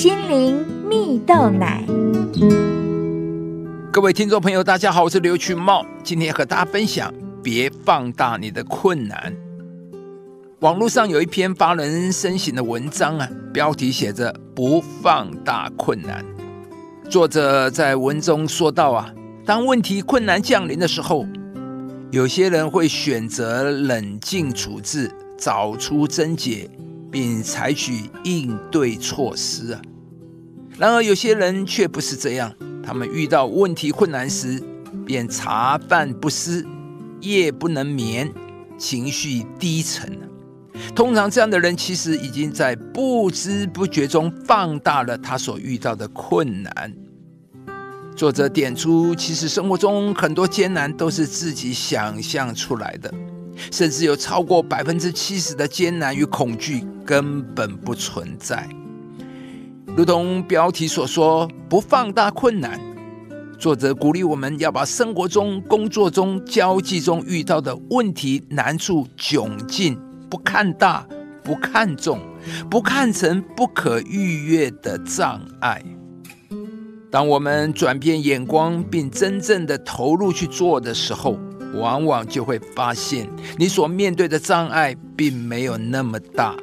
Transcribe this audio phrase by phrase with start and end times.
[0.00, 1.84] 心灵蜜豆奶。
[3.92, 7.12] 各位听众朋友，大家好，我是刘群茂，今天和大家分享：
[7.42, 9.30] 别放大你的困难。
[10.60, 16.24] 网络上有一篇发人深省的文章啊，标题写着“不放大困难”。
[17.10, 19.12] 作者在文中说到啊，
[19.44, 21.26] 当问题困难降临的时候，
[22.10, 26.70] 有些人会选择冷静处置，找出症结。
[27.12, 29.82] 并采取应对措施啊。
[30.78, 34.62] 然而，有些人却不是这样，他们遇到问题困难时，
[35.04, 36.66] 便茶饭不思，
[37.20, 38.32] 夜不能眠，
[38.78, 40.18] 情绪低沉
[40.94, 46.92] 通常，这样的人其实已经在不知不觉中放大了他所遇到的困难。
[48.16, 53.12] 作者点出，其实生活中很多艰难都是自己想象出来的。
[53.70, 58.66] 甚至有超过百分之七十的艰难与恐惧根本不存在，
[59.96, 62.80] 如同标题所说，不放大困难。
[63.58, 70.00] 作者鼓励我们要把生活中、工作中、交际中遇到的问题、难处、窘境，
[70.30, 71.06] 不看大、
[71.42, 72.20] 不看重、
[72.70, 75.82] 不看成不可逾越的障碍。
[77.10, 81.36] 当我们转变眼光，并真正的投入去做的时候，
[81.74, 83.28] 往往就会发现，
[83.58, 86.54] 你所面对的障碍并没有那么大。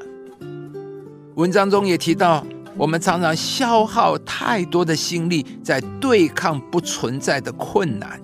[1.36, 2.44] 文章中也提到，
[2.78, 8.22] 我们常常消耗太多的心力在对抗不存在的困难。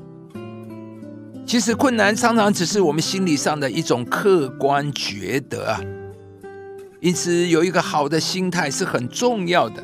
[1.46, 5.82] 其实，困难常常只是我们心理上的一种客观觉得啊。
[7.02, 9.84] 因此，有一个好的心态是很重要的。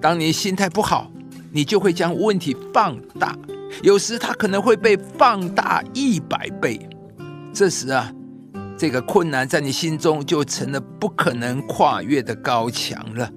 [0.00, 1.10] 当你心态不好，
[1.52, 3.36] 你就会将问题放大。
[3.82, 6.80] 有时它可能会被放大一百倍，
[7.52, 8.10] 这时啊，
[8.78, 13.28] 这个困难在你心中就成了不可能跨越的高墙了。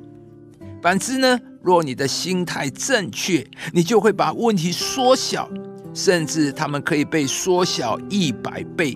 [0.82, 5.50] 反之呢，若你的心态正确，你就会把问题缩小，
[5.94, 8.96] 甚至他们可以被缩小一百倍。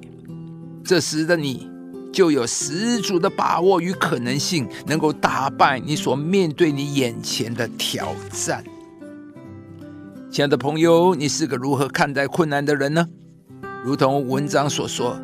[0.83, 1.69] 这时的你
[2.13, 8.63] 就有十足的把握与可能性，能够打败你所面对你眼前的挑战。
[10.31, 13.07] 亲爱的朋友，你是个如何看待困难的人呢？
[13.83, 15.19] 如同文章所说，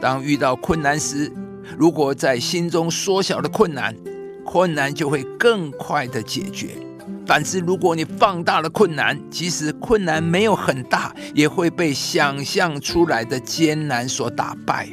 [0.00, 1.32] 当遇到困难时，
[1.78, 3.96] 如果在心中缩小了困难，
[4.44, 6.68] 困难就会更快的解决；
[7.26, 14.88] 反之，如果你放大了困难，即使困难没有很大，也会被想象出来的艰难所打败。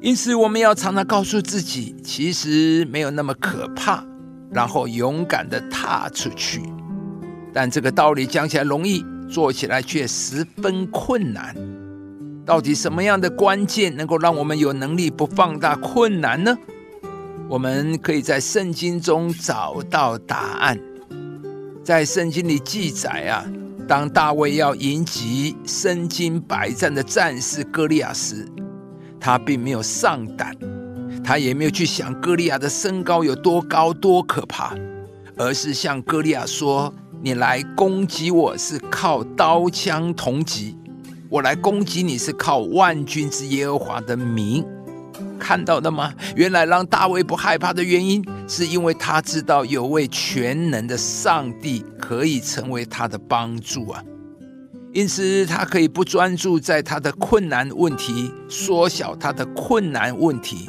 [0.00, 4.04] 因此，我们要常常告诉自己，其实没有那么可怕，
[4.50, 6.62] 然后勇敢的踏出去。
[7.52, 11.54] 但这个道理讲起来容易，做起来却十分困难。
[12.44, 16.58] 到底什么样的关键能够让我们有能力不放大困难呢？
[17.52, 20.80] 我们可以在圣经中找到答案。
[21.84, 23.44] 在圣经里记载啊，
[23.86, 28.48] 当大卫要迎击身经百战的战士歌利亚时，
[29.20, 30.56] 他并没有上胆，
[31.22, 34.74] 他也没有去想歌利亚的身高有多高多可怕，
[35.36, 36.90] 而是向歌利亚说。
[37.20, 40.74] 你来攻击我是靠刀枪同级，
[41.28, 44.64] 我来攻击你是靠万军之耶和华的名，
[45.38, 46.12] 看到的吗？
[46.36, 54.02] 原来让大卫不害怕的原因，是因为他知道有位全能的上帝可以成为他的帮助啊，
[54.92, 60.68] 因此他可以不专注在他的困难问题，缩小他的困难问题，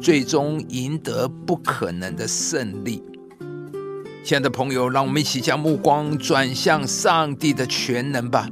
[0.00, 3.02] 最终赢得不可能的胜利。
[4.24, 8.48] 亲爱的朋友，让我们一起将目光转向上帝的全能吧。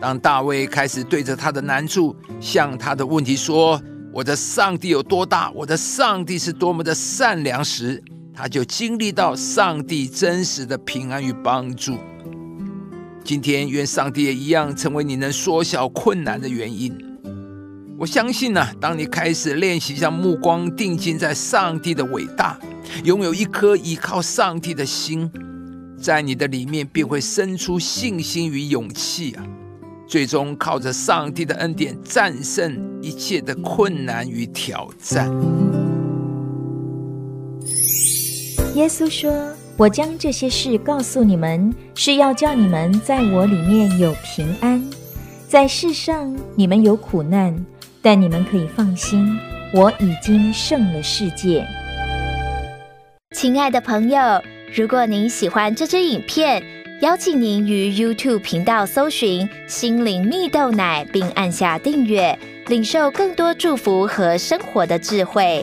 [0.00, 3.80] 当大卫开始对着他的难处，向他的问题说
[4.14, 5.50] ：“我的上帝有多大？
[5.50, 8.00] 我的上帝是多么的善良时，
[8.32, 11.98] 他就经历到上帝真实的平安与帮助。
[13.24, 16.96] 今天，愿上帝也一样成为你能缩小困难的原因。
[17.98, 22.56] 我相信呢，当你开始练习将目光定睛在上帝的伟大。
[23.02, 25.28] 拥有一颗依靠上帝的心，
[26.00, 29.44] 在你的里面便会生出信心与勇气啊！
[30.06, 35.30] 最终靠着上帝的恩典战胜一切的困难与挑战。
[38.74, 44.82] 耶稣说：“我将这些事告诉你们，是要叫你们在我里面有平安。
[45.48, 47.56] 在世上你们有苦难，
[48.02, 49.38] 但你们可以放心，
[49.72, 51.64] 我已经胜了世界。”
[53.30, 54.20] 亲爱的朋友，
[54.74, 56.62] 如果您喜欢这支影片，
[57.04, 65.62] 邀请您于 YouTube 频道搜寻“心灵蜜豆奶”，并按下订阅，领受更多祝福和生活的智慧。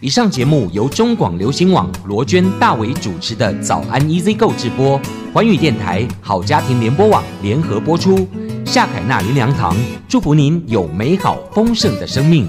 [0.00, 5.00] 以上节目由中广流行网罗娟、大伟主持的《早安 EZ 购》直播，
[5.32, 8.28] 环宇电台好家庭联播网联合播出。
[8.64, 9.76] 夏凯纳林良堂
[10.08, 12.46] 祝福您有美好丰盛的生命。